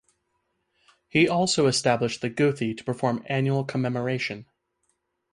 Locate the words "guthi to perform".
2.31-3.21